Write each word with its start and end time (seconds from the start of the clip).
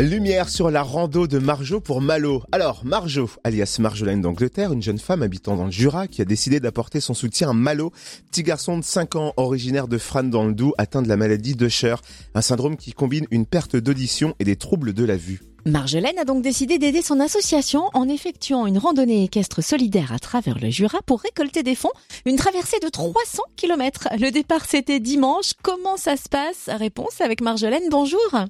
Lumière 0.00 0.48
sur 0.48 0.70
la 0.70 0.84
rando 0.84 1.26
de 1.26 1.38
Marjo 1.38 1.80
pour 1.80 2.00
Malo. 2.00 2.44
Alors, 2.52 2.84
Marjo, 2.84 3.28
alias 3.42 3.78
Marjolaine 3.80 4.20
d'Angleterre, 4.20 4.72
une 4.72 4.82
jeune 4.82 4.98
femme 4.98 5.24
habitant 5.24 5.56
dans 5.56 5.64
le 5.64 5.72
Jura 5.72 6.06
qui 6.06 6.22
a 6.22 6.24
décidé 6.24 6.60
d'apporter 6.60 7.00
son 7.00 7.14
soutien 7.14 7.50
à 7.50 7.52
Malo, 7.52 7.92
petit 8.30 8.44
garçon 8.44 8.78
de 8.78 8.84
5 8.84 9.16
ans 9.16 9.32
originaire 9.36 9.88
de 9.88 9.98
Fran 9.98 10.22
dans 10.22 10.44
le 10.44 10.52
Doubs, 10.52 10.72
atteint 10.78 11.02
de 11.02 11.08
la 11.08 11.16
maladie 11.16 11.56
d'Usher, 11.56 11.96
un 12.34 12.42
syndrome 12.42 12.76
qui 12.76 12.92
combine 12.92 13.26
une 13.32 13.44
perte 13.44 13.74
d'audition 13.74 14.34
et 14.38 14.44
des 14.44 14.54
troubles 14.54 14.92
de 14.92 15.04
la 15.04 15.16
vue. 15.16 15.40
Marjolaine 15.66 16.18
a 16.18 16.24
donc 16.24 16.42
décidé 16.42 16.78
d'aider 16.78 17.02
son 17.02 17.18
association 17.18 17.90
en 17.92 18.08
effectuant 18.08 18.66
une 18.66 18.78
randonnée 18.78 19.24
équestre 19.24 19.64
solidaire 19.64 20.12
à 20.12 20.20
travers 20.20 20.60
le 20.60 20.70
Jura 20.70 20.98
pour 21.06 21.20
récolter 21.20 21.64
des 21.64 21.74
fonds. 21.74 21.90
Une 22.24 22.36
traversée 22.36 22.78
de 22.80 22.88
300 22.88 23.42
km. 23.56 24.08
Le 24.18 24.30
départ 24.30 24.64
c'était 24.64 25.00
dimanche. 25.00 25.54
Comment 25.62 25.96
ça 25.96 26.16
se 26.16 26.28
passe? 26.28 26.68
Réponse 26.68 27.20
avec 27.20 27.40
Marjolaine. 27.40 27.88
Bonjour. 27.90 28.46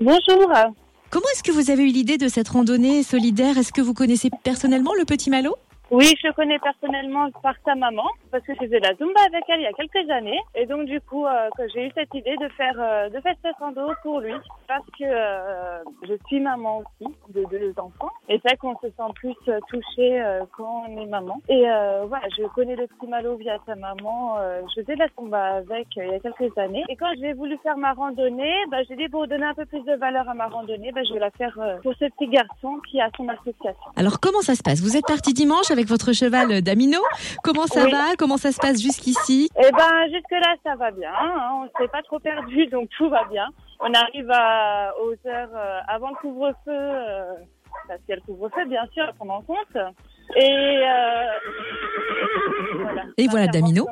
Bonjour. 0.00 0.48
Comment 1.10 1.26
est-ce 1.34 1.42
que 1.42 1.50
vous 1.50 1.70
avez 1.70 1.82
eu 1.82 1.92
l'idée 1.92 2.18
de 2.18 2.28
cette 2.28 2.48
randonnée 2.50 3.02
solidaire? 3.02 3.58
Est-ce 3.58 3.72
que 3.72 3.80
vous 3.80 3.94
connaissez 3.94 4.30
personnellement 4.44 4.94
le 4.96 5.04
petit 5.04 5.28
Malo? 5.28 5.56
Oui, 5.90 6.14
je 6.20 6.26
le 6.26 6.34
connais 6.34 6.58
personnellement 6.58 7.30
par 7.42 7.54
sa 7.64 7.74
maman 7.74 8.04
parce 8.30 8.44
que 8.44 8.52
je 8.54 8.58
faisais 8.58 8.78
la 8.78 8.94
Zumba 8.96 9.20
avec 9.26 9.42
elle 9.48 9.60
il 9.60 9.62
y 9.62 9.66
a 9.66 9.72
quelques 9.72 10.10
années. 10.10 10.38
Et 10.54 10.66
donc 10.66 10.84
du 10.84 11.00
coup 11.00 11.24
euh, 11.24 11.48
j'ai 11.72 11.86
eu 11.86 11.90
cette 11.94 12.12
idée 12.12 12.36
de 12.36 12.48
faire 12.50 12.76
euh, 12.78 13.08
de 13.08 13.18
faire 13.20 13.34
cette 13.42 13.56
rando 13.56 13.90
pour 14.02 14.20
lui. 14.20 14.34
Parce 14.66 14.84
que 14.98 15.04
euh, 15.04 15.82
je 16.06 16.12
suis 16.26 16.40
maman 16.40 16.80
aussi 16.80 17.10
de 17.30 17.42
deux 17.46 17.72
enfants. 17.78 18.10
Et 18.28 18.38
c'est 18.44 18.58
qu'on 18.58 18.76
se 18.76 18.88
sent 18.88 19.12
plus 19.14 19.34
euh, 19.48 19.58
touché 19.70 20.20
euh, 20.20 20.42
quand 20.54 20.84
on 20.88 21.00
est 21.00 21.06
maman. 21.06 21.40
Et 21.48 21.64
euh, 21.66 22.04
voilà 22.06 22.26
je 22.36 22.44
connais 22.48 22.76
le 22.76 22.86
petit 22.86 23.06
Malo 23.06 23.36
via 23.36 23.56
sa 23.64 23.74
maman. 23.74 24.36
Je 24.68 24.82
faisais 24.82 24.94
de 24.94 24.98
la 25.00 25.08
Zumba 25.18 25.42
avec 25.54 25.88
il 25.96 26.06
y 26.06 26.14
a 26.14 26.20
quelques 26.20 26.56
années. 26.58 26.84
Et 26.90 26.96
quand 26.96 27.12
j'ai 27.18 27.32
voulu 27.32 27.56
faire 27.62 27.78
ma 27.78 27.94
randonnée 27.94 28.54
bah, 28.70 28.82
j'ai 28.86 28.96
dit 28.96 29.08
pour 29.08 29.26
donner 29.26 29.46
un 29.46 29.54
peu 29.54 29.64
plus 29.64 29.80
de 29.84 29.94
valeur 29.94 30.28
à 30.28 30.34
ma 30.34 30.48
randonnée 30.48 30.92
bah, 30.92 31.00
je 31.08 31.14
vais 31.14 31.20
la 31.20 31.30
faire 31.30 31.58
pour 31.82 31.94
ce 31.94 32.04
petit 32.10 32.28
garçon 32.28 32.78
qui 32.90 33.00
a 33.00 33.08
son 33.16 33.26
association. 33.28 33.90
Alors 33.96 34.20
comment 34.20 34.42
ça 34.42 34.54
se 34.54 34.62
passe? 34.62 34.82
Vous 34.82 34.94
êtes 34.94 35.06
parti 35.06 35.32
dimanche 35.32 35.70
votre 35.86 36.12
cheval 36.12 36.62
Damino. 36.62 36.98
Comment 37.44 37.66
ça 37.66 37.84
Oui. 37.84 37.92
va? 37.92 38.16
Comment 38.18 38.38
ça 38.38 38.50
se 38.50 38.58
passe 38.58 38.82
jusqu'ici? 38.82 39.48
Eh 39.56 39.70
ben, 39.70 40.12
jusque-là, 40.12 40.56
ça 40.64 40.74
va 40.74 40.90
bien. 40.90 41.12
hein. 41.16 41.50
On 41.62 41.80
s'est 41.80 41.88
pas 41.88 42.02
trop 42.02 42.18
perdu, 42.18 42.66
donc 42.66 42.88
tout 42.96 43.08
va 43.08 43.24
bien. 43.30 43.46
On 43.80 43.94
arrive 43.94 44.28
à, 44.32 44.92
aux 45.00 45.12
heures 45.28 45.50
euh, 45.54 45.78
avant 45.86 46.08
le 46.10 46.16
couvre-feu, 46.16 46.72
euh, 46.72 47.34
parce 47.86 48.00
qu'il 48.00 48.10
y 48.10 48.12
a 48.14 48.16
le 48.16 48.22
couvre-feu, 48.22 48.64
bien 48.66 48.82
sûr, 48.92 49.04
à 49.04 49.12
prendre 49.12 49.34
en 49.34 49.42
compte. 49.42 49.76
Et 50.36 50.42
euh, 50.42 51.24
voilà. 52.82 53.02
Et 53.16 53.26
voilà 53.28 53.46
Damino. 53.46 53.86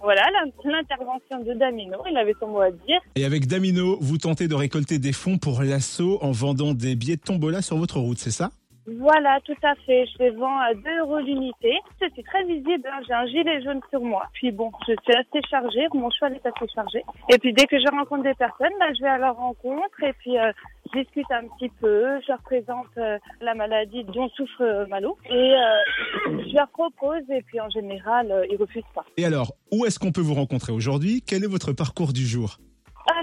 Voilà 0.00 0.22
l'in- 0.30 0.70
l'intervention 0.72 1.40
de 1.42 1.54
Damino. 1.54 1.98
Il 2.10 2.16
avait 2.16 2.34
son 2.38 2.48
mot 2.48 2.60
à 2.60 2.70
dire. 2.70 3.00
Et 3.16 3.24
avec 3.24 3.46
Damino, 3.46 3.98
vous 4.00 4.18
tentez 4.18 4.46
de 4.48 4.54
récolter 4.54 4.98
des 4.98 5.12
fonds 5.12 5.38
pour 5.38 5.62
l'assaut 5.62 6.18
en 6.22 6.30
vendant 6.30 6.72
des 6.72 6.94
billets 6.94 7.16
de 7.16 7.22
tombola 7.22 7.62
sur 7.62 7.76
votre 7.78 7.98
route, 7.98 8.18
c'est 8.18 8.30
ça? 8.30 8.50
Voilà, 8.96 9.38
tout 9.44 9.56
à 9.62 9.74
fait. 9.86 10.06
Je 10.06 10.24
les 10.24 10.30
vends 10.30 10.58
à 10.58 10.72
2 10.74 10.80
euros 11.00 11.18
l'unité. 11.18 11.78
Je 12.00 12.08
suis 12.10 12.22
très 12.24 12.44
visible. 12.44 12.88
hein. 12.90 13.00
J'ai 13.06 13.12
un 13.14 13.26
gilet 13.26 13.62
jaune 13.62 13.80
sur 13.90 14.00
moi. 14.00 14.22
Puis 14.32 14.50
bon, 14.50 14.70
je 14.86 14.94
suis 15.02 15.14
assez 15.14 15.46
chargée. 15.50 15.86
Mon 15.94 16.10
cheval 16.10 16.34
est 16.34 16.46
assez 16.46 16.72
chargé. 16.74 17.02
Et 17.28 17.38
puis 17.38 17.52
dès 17.52 17.66
que 17.66 17.78
je 17.78 17.90
rencontre 17.90 18.22
des 18.22 18.34
personnes, 18.34 18.72
bah, 18.80 18.86
je 18.96 19.02
vais 19.02 19.08
à 19.08 19.18
leur 19.18 19.36
rencontre 19.36 20.02
et 20.02 20.12
puis 20.14 20.38
euh, 20.38 20.52
je 20.94 21.00
discute 21.00 21.30
un 21.30 21.46
petit 21.58 21.68
peu. 21.80 22.20
Je 22.22 22.28
leur 22.28 22.40
présente 22.42 22.86
euh, 22.96 23.18
la 23.40 23.54
maladie 23.54 24.04
dont 24.04 24.28
souffre 24.30 24.62
euh, 24.62 24.86
Malo 24.86 25.18
et 25.28 25.34
euh, 25.34 26.42
je 26.48 26.54
leur 26.56 26.68
propose. 26.68 27.22
Et 27.30 27.42
puis 27.42 27.60
en 27.60 27.68
général, 27.70 28.32
euh, 28.32 28.46
ils 28.50 28.56
refusent 28.56 28.82
pas. 28.94 29.04
Et 29.16 29.24
alors, 29.24 29.52
où 29.70 29.84
est-ce 29.84 29.98
qu'on 29.98 30.12
peut 30.12 30.20
vous 30.22 30.34
rencontrer 30.34 30.72
aujourd'hui? 30.72 31.22
Quel 31.26 31.44
est 31.44 31.48
votre 31.48 31.72
parcours 31.72 32.12
du 32.12 32.26
jour? 32.26 32.58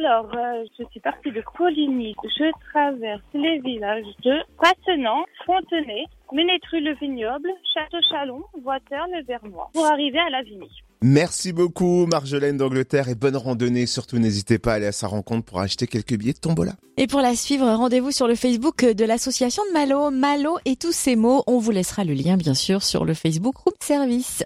Alors, 0.05 0.29
euh, 0.35 0.63
je 0.77 0.83
suis 0.91 0.99
partie 0.99 1.31
de 1.31 1.41
Coligny. 1.57 2.13
Je 2.23 2.51
traverse 2.71 3.23
les 3.33 3.59
villages 3.59 4.05
de 4.23 4.33
Passenant, 4.61 5.25
Fontenay, 5.45 6.05
Ménétru-le-Vignoble, 6.31 7.49
Château-Chalon, 7.73 8.43
Voiteur, 8.63 9.07
le 9.11 9.23
Vernois, 9.25 9.71
pour 9.73 9.85
arriver 9.85 10.19
à 10.19 10.29
Lavigny. 10.29 10.69
Merci 11.01 11.53
beaucoup 11.53 12.05
Marjolaine 12.05 12.57
d'Angleterre 12.57 13.09
et 13.09 13.15
bonne 13.15 13.35
randonnée. 13.35 13.85
Surtout 13.87 14.17
n'hésitez 14.17 14.59
pas 14.59 14.73
à 14.73 14.75
aller 14.75 14.87
à 14.87 14.91
sa 14.91 15.07
rencontre 15.07 15.45
pour 15.45 15.59
acheter 15.59 15.87
quelques 15.87 16.15
billets 16.15 16.33
de 16.33 16.39
tombola. 16.39 16.73
Et 16.97 17.07
pour 17.07 17.21
la 17.21 17.35
suivre, 17.35 17.67
rendez-vous 17.67 18.11
sur 18.11 18.27
le 18.27 18.35
Facebook 18.35 18.85
de 18.85 19.05
l'association 19.05 19.63
de 19.69 19.73
Malo, 19.73 20.11
Malo 20.11 20.57
et 20.65 20.75
tous 20.75 20.93
ces 20.93 21.15
mots. 21.15 21.43
On 21.47 21.57
vous 21.57 21.71
laissera 21.71 22.03
le 22.03 22.13
lien 22.13 22.37
bien 22.37 22.53
sûr 22.53 22.83
sur 22.83 23.05
le 23.05 23.13
Facebook 23.13 23.55
Groupe 23.55 23.75
Service. 23.81 24.45